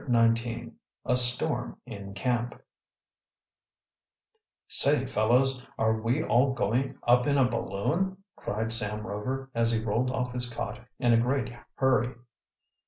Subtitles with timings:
[0.07, 0.71] CHAPTER XIX
[1.05, 2.59] A STORM IN CAMP
[4.67, 9.83] "Say, fellows, are we all going up in a balloon!" cried Sam Rover, as he
[9.85, 12.15] rolled off his cot in a great hurry.